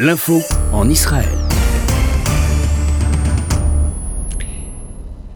L'info 0.00 0.44
en 0.72 0.88
Israël. 0.88 1.37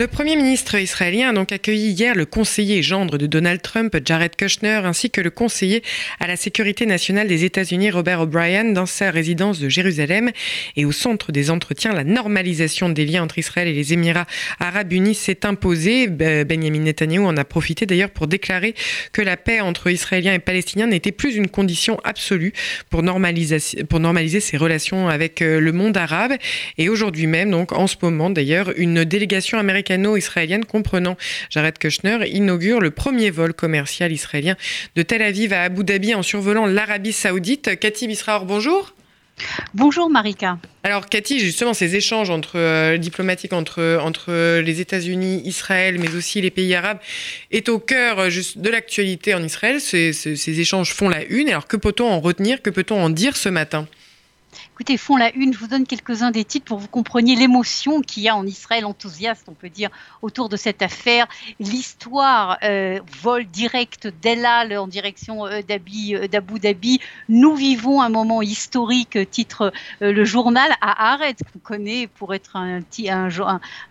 Le 0.00 0.08
Premier 0.08 0.34
ministre 0.34 0.74
israélien 0.74 1.28
a 1.28 1.32
donc 1.32 1.52
accueilli 1.52 1.92
hier 1.92 2.16
le 2.16 2.26
conseiller 2.26 2.82
gendre 2.82 3.16
de 3.16 3.28
Donald 3.28 3.62
Trump, 3.62 3.96
Jared 4.04 4.34
Kushner, 4.34 4.80
ainsi 4.82 5.08
que 5.08 5.20
le 5.20 5.30
conseiller 5.30 5.84
à 6.18 6.26
la 6.26 6.34
sécurité 6.34 6.84
nationale 6.84 7.28
des 7.28 7.44
États-Unis, 7.44 7.92
Robert 7.92 8.22
O'Brien, 8.22 8.64
dans 8.64 8.86
sa 8.86 9.12
résidence 9.12 9.60
de 9.60 9.68
Jérusalem. 9.68 10.32
Et 10.74 10.84
au 10.84 10.90
centre 10.90 11.30
des 11.30 11.48
entretiens, 11.48 11.92
la 11.92 12.02
normalisation 12.02 12.88
des 12.88 13.06
liens 13.06 13.22
entre 13.22 13.38
Israël 13.38 13.68
et 13.68 13.72
les 13.72 13.92
Émirats 13.92 14.26
arabes 14.58 14.92
unis 14.92 15.14
s'est 15.14 15.46
imposée. 15.46 16.08
Benjamin 16.08 16.80
Netanyahu 16.80 17.24
en 17.24 17.36
a 17.36 17.44
profité 17.44 17.86
d'ailleurs 17.86 18.10
pour 18.10 18.26
déclarer 18.26 18.74
que 19.12 19.22
la 19.22 19.36
paix 19.36 19.60
entre 19.60 19.88
Israéliens 19.88 20.34
et 20.34 20.40
Palestiniens 20.40 20.88
n'était 20.88 21.12
plus 21.12 21.36
une 21.36 21.48
condition 21.48 22.00
absolue 22.02 22.52
pour 22.90 23.04
normaliser, 23.04 23.60
ses 24.40 24.56
relations 24.56 25.08
avec 25.08 25.40
euh, 25.40 25.60
le 25.60 25.70
monde 25.70 25.96
arabe. 25.96 26.32
Et 26.78 26.88
aujourd'hui 26.88 27.28
même, 27.28 27.52
donc 27.52 27.70
en 27.70 27.86
ce 27.86 27.94
moment 28.02 28.28
d'ailleurs, 28.28 28.72
une 28.76 29.04
délégation 29.04 29.56
américaine 29.56 29.83
américano-israélienne 29.90 30.64
comprenant 30.64 31.16
Jared 31.50 31.78
Kushner 31.78 32.26
inaugure 32.28 32.80
le 32.80 32.90
premier 32.90 33.30
vol 33.30 33.54
commercial 33.54 34.12
israélien 34.12 34.56
de 34.96 35.02
Tel 35.02 35.22
Aviv 35.22 35.52
à 35.52 35.62
Abu 35.62 35.84
Dhabi 35.84 36.14
en 36.14 36.22
survolant 36.22 36.66
l'Arabie 36.66 37.12
Saoudite. 37.12 37.78
Cathy 37.78 38.06
Bisraor, 38.06 38.44
bonjour. 38.44 38.94
Bonjour 39.74 40.08
Marika. 40.08 40.58
Alors 40.84 41.06
Cathy, 41.06 41.40
justement, 41.40 41.74
ces 41.74 41.96
échanges 41.96 42.30
entre 42.30 42.56
euh, 42.56 42.98
diplomatiques 42.98 43.52
entre, 43.52 43.98
entre 44.00 44.60
les 44.60 44.80
États-Unis, 44.80 45.42
Israël, 45.44 45.98
mais 45.98 46.14
aussi 46.14 46.40
les 46.40 46.52
pays 46.52 46.72
arabes, 46.74 46.98
est 47.50 47.68
au 47.68 47.80
cœur 47.80 48.20
euh, 48.20 48.30
de 48.56 48.70
l'actualité 48.70 49.34
en 49.34 49.42
Israël. 49.42 49.80
ces 49.80 50.60
échanges 50.60 50.94
font 50.94 51.08
la 51.08 51.24
une. 51.24 51.48
Alors 51.48 51.66
que 51.66 51.76
peut-on 51.76 52.08
en 52.08 52.20
retenir? 52.20 52.62
Que 52.62 52.70
peut-on 52.70 53.02
en 53.02 53.10
dire 53.10 53.36
ce 53.36 53.48
matin? 53.48 53.88
Écoutez, 54.74 54.96
font 54.96 55.16
la 55.16 55.32
une, 55.36 55.54
je 55.54 55.58
vous 55.60 55.68
donne 55.68 55.86
quelques-uns 55.86 56.32
des 56.32 56.44
titres 56.44 56.66
pour 56.66 56.78
que 56.78 56.82
vous 56.82 56.88
compreniez 56.88 57.36
l'émotion 57.36 58.00
qu'il 58.00 58.24
y 58.24 58.28
a 58.28 58.34
en 58.34 58.44
Israël, 58.44 58.84
enthousiaste, 58.84 59.44
on 59.46 59.54
peut 59.54 59.68
dire, 59.68 59.88
autour 60.20 60.48
de 60.48 60.56
cette 60.56 60.82
affaire. 60.82 61.28
L'histoire, 61.60 62.58
euh, 62.64 62.98
vol 63.22 63.44
direct 63.44 64.08
d'El 64.20 64.44
Al 64.44 64.76
en 64.76 64.88
direction 64.88 65.46
euh, 65.46 65.60
euh, 65.60 66.26
d'Abu 66.26 66.58
Dhabi. 66.58 66.98
Nous 67.28 67.54
vivons 67.54 68.02
un 68.02 68.08
moment 68.08 68.42
historique, 68.42 69.16
titre 69.30 69.72
le 70.00 70.24
journal 70.24 70.68
à 70.80 71.12
Haaretz, 71.12 71.38
qu'on 71.52 71.60
connaît 71.60 72.08
pour 72.08 72.34
être 72.34 72.56
un, 72.56 72.80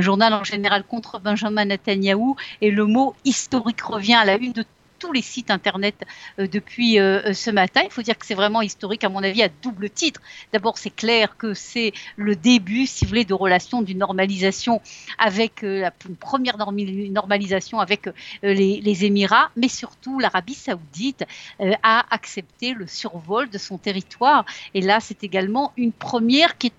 journal 0.00 0.34
en 0.34 0.42
général 0.42 0.82
contre 0.82 1.20
Benjamin 1.20 1.66
Netanyahou. 1.66 2.34
Et 2.60 2.72
le 2.72 2.86
mot 2.86 3.14
historique 3.24 3.80
revient 3.80 4.14
à 4.14 4.24
la 4.24 4.38
une 4.38 4.50
de 4.50 4.64
tous 4.98 5.12
les 5.12 5.22
sites 5.22 5.50
internet 5.50 5.94
euh, 6.38 6.46
depuis 6.46 6.98
euh, 6.98 7.32
ce 7.32 7.50
matin. 7.50 7.82
Il 7.84 7.90
faut 7.90 8.02
dire 8.02 8.18
que 8.18 8.26
c'est 8.26 8.34
vraiment 8.34 8.62
historique, 8.62 9.04
à 9.04 9.08
mon 9.08 9.22
avis, 9.22 9.42
à 9.42 9.48
double 9.62 9.90
titre. 9.90 10.20
D'abord, 10.52 10.78
c'est 10.78 10.94
clair 10.94 11.36
que 11.36 11.54
c'est 11.54 11.92
le 12.16 12.36
début, 12.36 12.86
si 12.86 13.04
vous 13.04 13.10
voulez, 13.10 13.24
de 13.24 13.34
relations 13.34 13.82
d'une 13.82 13.98
normalisation 13.98 14.80
avec 15.18 15.62
euh, 15.62 15.80
la 15.80 15.92
une 16.08 16.16
première 16.16 16.58
normalisation 16.58 17.80
avec 17.80 18.08
les, 18.42 18.80
les, 18.80 19.04
Émirats, 19.04 19.50
mais 19.56 19.68
surtout 19.68 20.18
l'Arabie 20.18 20.54
Saoudite 20.54 21.24
a 21.82 22.04
accepté 22.10 22.74
le 22.74 22.86
survol 22.86 23.48
de 23.48 23.56
son 23.58 23.78
territoire. 23.78 24.44
Et 24.74 24.82
là, 24.82 25.00
c'est 25.00 25.24
également 25.24 25.72
une 25.76 25.92
première 25.92 26.58
qui 26.58 26.66
est 26.68 26.72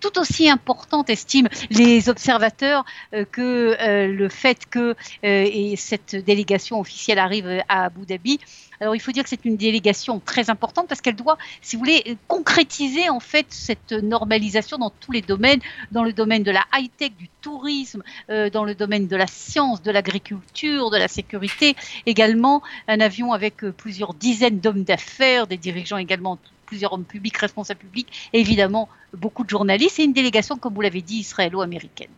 tout 0.00 0.18
aussi 0.18 0.48
importante, 0.48 1.10
estiment 1.10 1.48
les 1.70 2.08
observateurs, 2.08 2.84
euh, 3.14 3.24
que 3.30 3.76
euh, 3.80 4.06
le 4.06 4.28
fait 4.28 4.66
que 4.68 4.94
euh, 5.24 5.74
cette 5.76 6.16
délégation 6.16 6.80
officielle 6.80 7.18
arrive 7.18 7.62
à 7.68 7.84
Abu 7.84 8.06
Dhabi. 8.06 8.38
Alors 8.80 8.94
il 8.94 9.00
faut 9.00 9.10
dire 9.10 9.24
que 9.24 9.28
c'est 9.28 9.44
une 9.44 9.56
délégation 9.56 10.20
très 10.20 10.50
importante 10.50 10.86
parce 10.86 11.00
qu'elle 11.00 11.16
doit, 11.16 11.36
si 11.62 11.74
vous 11.74 11.80
voulez, 11.80 12.16
concrétiser 12.28 13.08
en 13.08 13.18
fait 13.18 13.46
cette 13.50 13.92
normalisation 13.92 14.78
dans 14.78 14.90
tous 14.90 15.10
les 15.10 15.20
domaines, 15.20 15.60
dans 15.90 16.04
le 16.04 16.12
domaine 16.12 16.44
de 16.44 16.52
la 16.52 16.64
high-tech, 16.72 17.10
du 17.18 17.28
tourisme, 17.40 18.04
dans 18.28 18.64
le 18.64 18.76
domaine 18.76 19.08
de 19.08 19.16
la 19.16 19.26
science, 19.26 19.82
de 19.82 19.90
l'agriculture, 19.90 20.90
de 20.90 20.96
la 20.96 21.08
sécurité, 21.08 21.74
également 22.06 22.62
un 22.86 23.00
avion 23.00 23.32
avec 23.32 23.56
plusieurs 23.76 24.14
dizaines 24.14 24.60
d'hommes 24.60 24.84
d'affaires, 24.84 25.48
des 25.48 25.56
dirigeants 25.56 25.96
également 25.96 26.38
plusieurs 26.68 26.92
hommes 26.92 27.04
publics, 27.04 27.36
responsables 27.36 27.80
publics, 27.80 28.30
évidemment 28.32 28.88
beaucoup 29.16 29.44
de 29.44 29.50
journalistes, 29.50 29.98
et 29.98 30.04
une 30.04 30.12
délégation, 30.12 30.56
comme 30.56 30.74
vous 30.74 30.80
l'avez 30.80 31.02
dit, 31.02 31.16
israélo-américaine. 31.16 32.10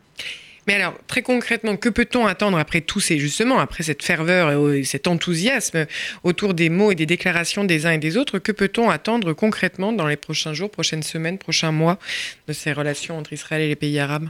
Mais 0.67 0.75
alors, 0.75 0.95
très 1.07 1.23
concrètement, 1.23 1.77
que 1.77 1.89
peut-on 1.89 2.27
attendre 2.27 2.59
après 2.59 2.81
tout 2.83 3.01
ces, 3.01 3.19
justement, 3.19 3.59
après 3.59 3.83
cette 3.83 4.03
ferveur 4.03 4.73
et 4.75 4.85
cet 4.85 5.07
enthousiasme 5.07 5.87
autour 6.23 6.55
des 6.55 6.69
mots 6.69 6.93
et 6.93 6.95
des 6.95 7.07
déclarations 7.07 7.65
des 7.65 7.87
uns 7.87 7.93
et 7.93 7.99
des 7.99 8.17
autres, 8.17 8.39
que 8.39 8.53
peut-on 8.53 8.91
attendre 8.91 9.33
concrètement 9.33 9.93
dans 9.93 10.07
les 10.07 10.17
prochains 10.17 10.53
jours, 10.53 10.71
prochaines 10.71 11.03
semaines, 11.03 11.39
prochains 11.39 11.73
mois 11.73 11.99
de 12.47 12.53
ces 12.53 12.73
relations 12.73 13.17
entre 13.17 13.33
Israël 13.33 13.63
et 13.63 13.69
les 13.69 13.77
pays 13.77 13.99
arabes? 13.99 14.29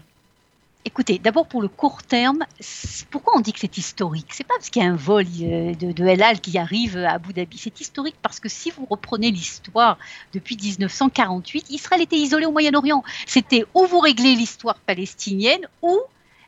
Écoutez, 0.86 1.18
d'abord 1.18 1.46
pour 1.46 1.60
le 1.60 1.68
court 1.68 2.02
terme, 2.02 2.46
pourquoi 3.10 3.36
on 3.36 3.40
dit 3.40 3.52
que 3.52 3.60
c'est 3.60 3.76
historique? 3.76 4.28
C'est 4.30 4.46
pas 4.46 4.54
parce 4.54 4.70
qu'il 4.70 4.82
y 4.82 4.86
a 4.86 4.88
un 4.88 4.96
vol 4.96 5.24
de, 5.24 5.92
de 5.92 6.04
El 6.06 6.22
Al 6.22 6.40
qui 6.40 6.56
arrive 6.56 6.96
à 6.96 7.12
Abu 7.12 7.34
Dhabi. 7.34 7.58
C'est 7.58 7.80
historique 7.80 8.16
parce 8.22 8.40
que 8.40 8.48
si 8.48 8.70
vous 8.70 8.86
reprenez 8.86 9.30
l'histoire 9.30 9.98
depuis 10.32 10.56
1948, 10.56 11.66
Israël 11.68 12.00
était 12.00 12.16
isolé 12.16 12.46
au 12.46 12.52
Moyen-Orient. 12.52 13.04
C'était 13.26 13.66
où 13.74 13.84
vous 13.84 14.00
réglez 14.00 14.34
l'histoire 14.34 14.76
palestinienne 14.76 15.66
ou 15.82 16.00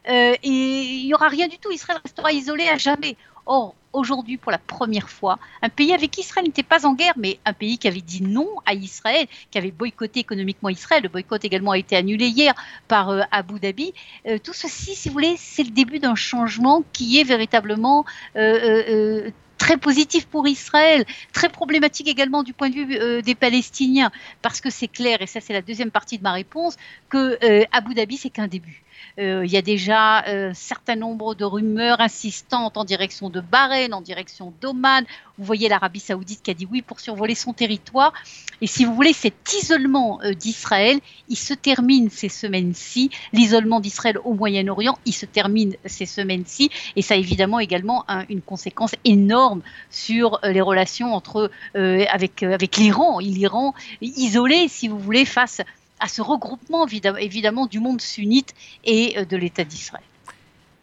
euh, 0.09 0.35
il 0.43 1.07
n'y 1.07 1.15
aura 1.15 1.29
rien 1.29 1.47
du 1.47 1.59
tout. 1.59 1.71
Israël 1.71 2.01
restera 2.03 2.33
isolé 2.33 2.69
à 2.69 2.79
jamais. 2.79 3.17
Or, 3.47 3.75
aujourd'hui, 3.93 4.37
pour 4.37 4.53
la 4.53 4.59
première 4.59 5.09
fois, 5.09 5.39
un 5.63 5.69
pays 5.69 5.93
avec 5.93 6.17
Israël 6.19 6.47
n'était 6.47 6.63
pas 6.63 6.87
en 6.87 6.95
guerre, 6.95 7.15
mais 7.17 7.39
un 7.45 7.53
pays 7.53 7.79
qui 7.79 7.89
avait 7.89 8.01
dit 8.01 8.23
non 8.23 8.49
à 8.65 8.75
Israël, 8.75 9.27
qui 9.51 9.59
avait 9.59 9.71
boycotté 9.71 10.21
économiquement 10.21 10.69
Israël, 10.69 11.03
le 11.03 11.09
boycott 11.09 11.45
également 11.45 11.73
a 11.73 11.79
été 11.79 11.97
annulé 11.97 12.27
hier 12.27 12.55
par 12.89 13.11
euh, 13.11 13.23
Abu 13.31 13.59
Dhabi. 13.61 13.93
Euh, 14.27 14.39
tout 14.43 14.53
ceci, 14.53 14.95
si 14.95 15.09
vous 15.09 15.15
voulez, 15.15 15.35
c'est 15.37 15.65
le 15.65 15.71
début 15.71 15.99
d'un 15.99 16.15
changement 16.15 16.85
qui 16.93 17.19
est 17.21 17.25
véritablement 17.25 18.05
euh, 18.37 19.31
très 19.63 19.77
positif 19.77 20.27
pour 20.27 20.49
Israël, 20.49 21.05
très 21.33 21.49
problématique 21.49 22.09
également 22.09 22.43
du 22.43 22.53
point 22.53 22.71
de 22.71 22.75
vue 22.75 23.23
des 23.23 23.35
Palestiniens, 23.35 24.11
parce 24.43 24.61
que 24.61 24.71
c'est 24.71 24.89
clair, 24.89 25.23
et 25.23 25.29
ça 25.29 25.41
c'est 25.41 25.53
la 25.53 25.63
deuxième 25.63 25.93
partie 25.93 26.19
de 26.19 26.25
ma 26.25 26.33
réponse, 26.33 26.77
que 27.09 27.39
Abu 27.71 27.95
Dhabi 27.95 28.17
c'est 28.17 28.31
qu'un 28.31 28.49
début. 28.49 28.83
Euh, 29.19 29.45
il 29.45 29.53
y 29.53 29.57
a 29.57 29.63
déjà 29.63 30.21
un 30.21 30.51
euh, 30.51 30.51
certain 30.55 30.97
nombre 30.97 31.35
de 31.35 31.45
rumeurs 31.45 32.01
insistantes 32.01 32.77
en 32.77 32.85
direction 32.85 33.29
de 33.29 33.41
Bahreïn, 33.41 33.93
en 33.93 34.01
direction 34.01 34.55
d'Oman. 34.61 35.05
Vous 35.39 35.45
voyez 35.45 35.69
l'Arabie 35.69 36.01
saoudite 36.01 36.43
qui 36.43 36.51
a 36.51 36.55
dit 36.55 36.67
oui 36.71 36.83
pour 36.83 37.01
survoler 37.01 37.35
son 37.35 37.53
territoire. 37.53 38.13
Et 38.61 38.67
si 38.67 38.85
vous 38.85 38.95
voulez, 38.95 39.13
cet 39.13 39.53
isolement 39.55 40.21
euh, 40.23 40.35
d'Israël, 40.35 41.01
il 41.29 41.37
se 41.37 41.55
termine 41.55 42.11
ces 42.11 42.29
semaines-ci. 42.29 43.11
L'isolement 43.33 43.81
d'Israël 43.81 44.19
au 44.25 44.35
Moyen-Orient, 44.35 44.99
il 45.07 45.15
se 45.15 45.27
termine 45.27 45.75
ces 45.87 46.07
semaines-ci. 46.07 46.71
Et 46.97 47.03
ça 47.03 47.15
a 47.15 47.17
évidemment 47.17 47.59
également 47.59 48.05
une 48.29 48.43
conséquence 48.43 48.95
énorme 49.05 49.63
sur 49.91 50.39
les 50.43 50.61
relations 50.61 51.15
entre, 51.15 51.51
avec, 51.75 52.43
avec 52.43 52.77
l'Iran. 52.77 53.19
L'Iran 53.21 53.75
isolé, 54.01 54.69
si 54.69 54.89
vous 54.89 54.99
voulez, 54.99 55.25
face 55.25 55.61
à 56.03 56.09
ce 56.09 56.21
regroupement 56.21 56.87
évidemment 56.87 57.67
du 57.67 57.79
monde 57.79 58.01
sunnite 58.01 58.55
et 58.85 59.17
euh, 59.17 59.25
de 59.25 59.37
l'État 59.37 59.65
d'Israël. 59.65 60.05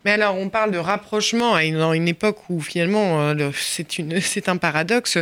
Mais 0.05 0.11
alors, 0.11 0.37
on 0.37 0.49
parle 0.49 0.71
de 0.71 0.77
rapprochement 0.77 1.55
à 1.55 1.65
une, 1.65 2.07
époque 2.07 2.49
où 2.49 2.61
finalement 2.61 3.21
euh, 3.21 3.51
c'est 4.21 4.49
un 4.49 4.57
paradoxe, 4.57 5.17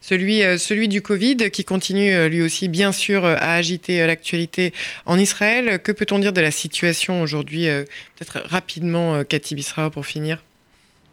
celui, 0.00 0.42
euh, 0.42 0.56
celui 0.56 0.88
du 0.88 1.02
Covid 1.02 1.50
qui 1.50 1.64
continue 1.64 2.28
lui 2.28 2.42
aussi 2.42 2.68
bien 2.68 2.92
sûr 2.92 3.24
à 3.24 3.54
agiter 3.54 4.06
l'actualité 4.06 4.72
en 5.04 5.18
Israël. 5.18 5.80
Que 5.82 5.92
peut-on 5.92 6.18
dire 6.18 6.32
de 6.32 6.40
la 6.40 6.50
situation 6.50 7.20
aujourd'hui 7.22 7.66
Peut-être 7.66 8.42
rapidement, 8.46 9.22
Cathy 9.24 9.54
Bisra, 9.54 9.90
pour 9.90 10.06
finir? 10.06 10.42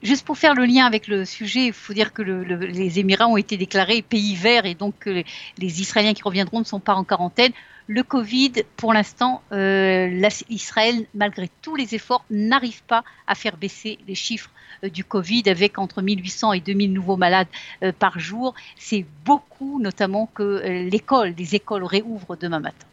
Juste 0.02 0.26
pour 0.26 0.38
faire 0.38 0.56
le 0.56 0.66
lien 0.66 0.86
avec 0.86 1.08
le 1.08 1.26
sujet, 1.26 1.68
il 1.68 1.74
faut 1.74 1.94
dire 1.94 2.14
que 2.14 2.22
les 2.22 3.00
Émirats 3.00 3.28
ont 3.28 3.38
été 3.38 3.58
déclarés 3.58 4.02
pays 4.02 4.36
verts 4.36 4.66
et 4.66 4.74
donc 4.76 5.06
les, 5.06 5.26
les 5.58 5.82
Israéliens 5.82 6.14
qui 6.14 6.24
reviendront 6.24 6.60
ne 6.60 6.66
sont 6.66 6.80
pas 6.80 6.94
en 6.96 7.04
quarantaine. 7.04 7.52
Le 7.92 8.04
Covid, 8.04 8.52
pour 8.78 8.94
l'instant, 8.94 9.42
euh, 9.52 10.30
Israël, 10.48 11.08
malgré 11.16 11.50
tous 11.64 11.76
les 11.76 11.96
efforts, 11.96 12.24
n'arrive 12.30 12.84
pas 12.84 13.04
à 13.26 13.34
faire 13.34 13.58
baisser 13.58 13.98
les 14.08 14.14
chiffres 14.14 14.52
euh, 14.84 14.90
du 14.90 15.04
Covid 15.04 15.42
avec 15.48 15.80
entre 15.80 16.04
1800 16.04 16.54
et 16.54 16.60
2000 16.60 16.94
nouveaux 16.94 17.18
malades 17.18 17.48
euh, 17.82 17.92
par 17.92 18.20
jour. 18.20 18.54
C'est 18.78 19.08
beaucoup, 19.26 19.82
notamment 19.82 20.28
que 20.28 20.62
l'école, 20.88 21.34
les 21.36 21.56
écoles 21.56 21.84
réouvrent 21.84 22.38
demain 22.38 22.60
matin. 22.60 22.90